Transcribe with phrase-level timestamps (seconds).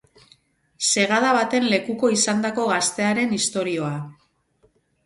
[0.91, 3.97] Segada baten lekuko izandako gaztearen istorioa.